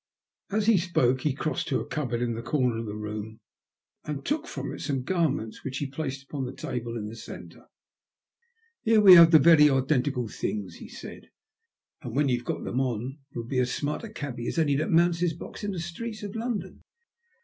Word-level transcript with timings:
As 0.49 0.65
he 0.65 0.79
spoke 0.79 1.21
he 1.21 1.35
crossed 1.35 1.67
to 1.67 1.79
a 1.79 1.85
cupboard 1.85 2.23
in 2.23 2.33
the 2.33 2.41
comer 2.41 2.75
of 2.75 2.87
the 2.87 2.95
room, 2.95 3.39
and 4.03 4.25
took 4.25 4.47
from 4.47 4.73
it 4.73 4.81
some 4.81 5.03
garments 5.03 5.63
which 5.63 5.77
he 5.77 5.85
placed 5.85 6.23
upon 6.23 6.43
the 6.45 6.55
table 6.55 6.93
in^the 6.93 7.15
centre. 7.15 7.67
Here 8.81 8.99
we 8.99 9.13
have 9.13 9.29
the 9.29 9.37
very 9.37 9.69
identical 9.69 10.27
things,"^e 10.27 10.89
said, 10.89 11.29
and 12.01 12.15
when 12.15 12.29
you've 12.29 12.45
got 12.45 12.63
them 12.63 12.81
on, 12.81 13.19
you'll 13.29 13.43
be 13.45 13.59
as 13.59 13.71
smart 13.75 14.03
a 14.03 14.09
cabby 14.09 14.47
as 14.47 14.57
any 14.57 14.73
that 14.77 14.89
mounts 14.89 15.21
his^box 15.21 15.63
in 15.63 15.69
the 15.69 15.79
streets 15.79 16.23
of 16.23 16.35
London. 16.35 16.81